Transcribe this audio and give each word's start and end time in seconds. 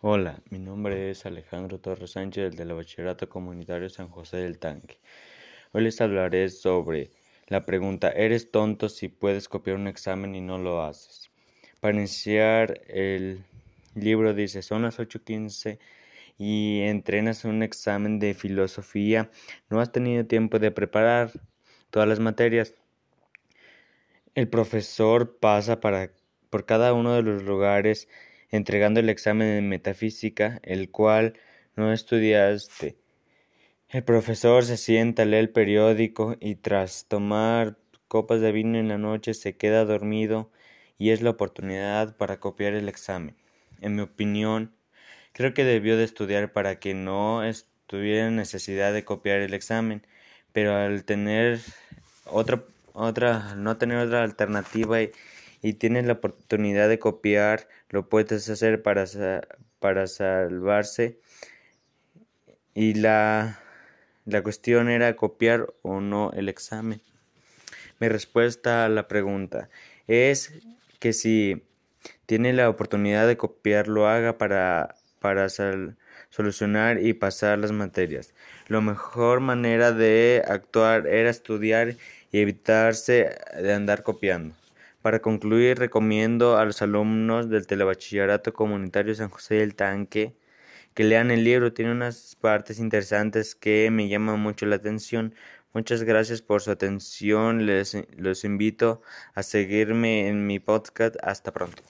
Hola, 0.00 0.40
mi 0.50 0.60
nombre 0.60 1.10
es 1.10 1.26
Alejandro 1.26 1.80
Torres 1.80 2.12
Sánchez 2.12 2.54
del 2.54 2.72
Bachillerato 2.72 3.28
Comunitario 3.28 3.90
San 3.90 4.08
José 4.08 4.36
del 4.36 4.60
Tanque. 4.60 5.00
Hoy 5.72 5.82
les 5.82 6.00
hablaré 6.00 6.50
sobre 6.50 7.10
la 7.48 7.66
pregunta 7.66 8.08
¿Eres 8.08 8.52
tonto 8.52 8.88
si 8.88 9.08
puedes 9.08 9.48
copiar 9.48 9.74
un 9.74 9.88
examen 9.88 10.36
y 10.36 10.40
no 10.40 10.56
lo 10.56 10.84
haces? 10.84 11.32
Para 11.80 11.96
iniciar 11.96 12.80
el 12.86 13.44
libro 13.96 14.34
dice 14.34 14.62
son 14.62 14.82
las 14.82 15.00
8.15 15.00 15.80
y 16.38 16.82
entrenas 16.82 17.44
un 17.44 17.64
examen 17.64 18.20
de 18.20 18.34
filosofía, 18.34 19.32
no 19.68 19.80
has 19.80 19.90
tenido 19.90 20.24
tiempo 20.26 20.60
de 20.60 20.70
preparar 20.70 21.32
todas 21.90 22.08
las 22.08 22.20
materias. 22.20 22.72
El 24.36 24.48
profesor 24.48 25.38
pasa 25.40 25.80
para, 25.80 26.12
por 26.50 26.66
cada 26.66 26.92
uno 26.92 27.14
de 27.14 27.22
los 27.22 27.42
lugares 27.42 28.06
entregando 28.50 29.00
el 29.00 29.08
examen 29.08 29.48
de 29.48 29.62
metafísica, 29.62 30.60
el 30.62 30.90
cual 30.90 31.34
no 31.76 31.92
estudiaste. 31.92 32.96
El 33.88 34.04
profesor 34.04 34.64
se 34.64 34.76
sienta, 34.76 35.24
lee 35.24 35.36
el 35.36 35.50
periódico 35.50 36.36
y 36.40 36.56
tras 36.56 37.06
tomar 37.06 37.78
copas 38.06 38.40
de 38.40 38.52
vino 38.52 38.78
en 38.78 38.88
la 38.88 38.98
noche 38.98 39.34
se 39.34 39.56
queda 39.56 39.84
dormido 39.84 40.50
y 40.98 41.10
es 41.10 41.22
la 41.22 41.30
oportunidad 41.30 42.16
para 42.16 42.40
copiar 42.40 42.74
el 42.74 42.88
examen. 42.88 43.36
En 43.80 43.94
mi 43.96 44.02
opinión, 44.02 44.74
creo 45.32 45.54
que 45.54 45.64
debió 45.64 45.96
de 45.96 46.04
estudiar 46.04 46.52
para 46.52 46.78
que 46.78 46.94
no 46.94 47.42
tuviera 47.86 48.30
necesidad 48.30 48.92
de 48.92 49.04
copiar 49.04 49.40
el 49.40 49.54
examen, 49.54 50.06
pero 50.52 50.74
al 50.76 51.04
tener 51.04 51.60
otra 52.26 52.62
otra 52.92 53.54
no 53.54 53.76
tener 53.76 53.98
otra 53.98 54.24
alternativa 54.24 55.00
y 55.00 55.12
y 55.62 55.74
tienes 55.74 56.06
la 56.06 56.14
oportunidad 56.14 56.88
de 56.88 56.98
copiar, 56.98 57.68
lo 57.90 58.08
puedes 58.08 58.48
hacer 58.48 58.82
para, 58.82 59.04
para 59.80 60.06
salvarse. 60.06 61.18
Y 62.74 62.94
la, 62.94 63.60
la 64.24 64.42
cuestión 64.42 64.88
era 64.88 65.16
copiar 65.16 65.72
o 65.82 66.00
no 66.00 66.30
el 66.32 66.48
examen. 66.48 67.00
Mi 67.98 68.08
respuesta 68.08 68.84
a 68.84 68.88
la 68.88 69.08
pregunta 69.08 69.68
es 70.06 70.52
que 71.00 71.12
si 71.12 71.64
tiene 72.26 72.52
la 72.52 72.68
oportunidad 72.68 73.26
de 73.26 73.36
copiar, 73.36 73.88
lo 73.88 74.06
haga 74.06 74.38
para, 74.38 74.94
para 75.18 75.48
solucionar 76.30 77.00
y 77.02 77.14
pasar 77.14 77.58
las 77.58 77.72
materias. 77.72 78.34
La 78.68 78.80
mejor 78.80 79.40
manera 79.40 79.92
de 79.92 80.44
actuar 80.46 81.06
era 81.06 81.30
estudiar 81.30 81.96
y 82.30 82.40
evitarse 82.40 83.36
de 83.60 83.72
andar 83.72 84.02
copiando. 84.02 84.54
Para 85.08 85.22
concluir, 85.22 85.78
recomiendo 85.78 86.58
a 86.58 86.66
los 86.66 86.82
alumnos 86.82 87.48
del 87.48 87.66
Telebachillerato 87.66 88.52
Comunitario 88.52 89.14
San 89.14 89.30
José 89.30 89.54
del 89.54 89.74
Tanque 89.74 90.36
que 90.92 91.02
lean 91.02 91.30
el 91.30 91.44
libro. 91.44 91.72
Tiene 91.72 91.92
unas 91.92 92.36
partes 92.36 92.78
interesantes 92.78 93.54
que 93.54 93.90
me 93.90 94.10
llaman 94.10 94.38
mucho 94.38 94.66
la 94.66 94.76
atención. 94.76 95.34
Muchas 95.72 96.02
gracias 96.02 96.42
por 96.42 96.60
su 96.60 96.70
atención. 96.72 97.64
Les 97.64 97.96
los 98.18 98.44
invito 98.44 99.00
a 99.34 99.42
seguirme 99.42 100.28
en 100.28 100.46
mi 100.46 100.60
podcast. 100.60 101.16
Hasta 101.22 101.52
pronto. 101.52 101.82